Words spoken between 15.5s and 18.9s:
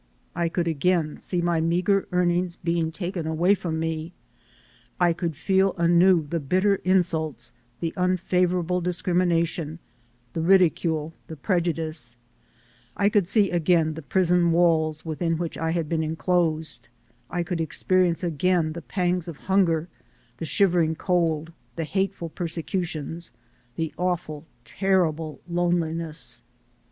I had been enclosed; I could experience again the